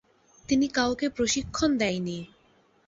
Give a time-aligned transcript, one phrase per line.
[0.49, 2.17] তিনি কাউকে প্রশিক্ষণ দেয়নি।